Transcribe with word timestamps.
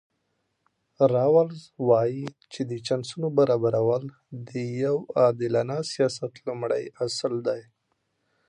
راولز 1.13 1.61
وایي 1.87 2.25
چې 2.53 2.61
د 2.71 2.71
چانسونو 2.87 3.27
برابرول 3.37 4.03
د 4.47 4.49
یو 4.83 4.97
عادلانه 5.19 5.77
سیاست 5.91 6.31
لومړی 6.45 6.83
اصل 7.05 7.33
دی. 7.47 7.61